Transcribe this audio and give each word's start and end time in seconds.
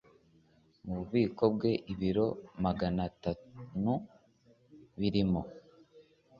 mu 0.83 0.93
bubiko 0.97 1.43
bwe 1.55 1.71
ibiro 1.93 2.27
magana 2.63 3.01
atanu 3.09 3.93
birimo 4.99 5.41